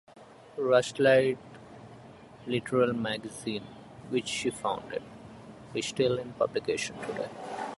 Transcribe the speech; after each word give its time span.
Rushlight 0.57 1.37
Literary 2.47 2.93
Magazine, 2.95 3.61
which 4.09 4.27
she 4.27 4.49
founded, 4.49 5.03
is 5.75 5.85
still 5.85 6.17
in 6.17 6.33
publication 6.33 6.95
today. 7.05 7.29